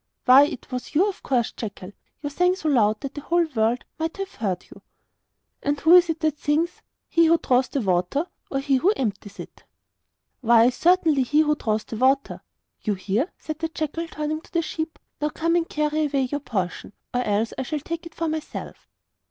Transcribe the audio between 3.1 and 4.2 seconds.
the whole world might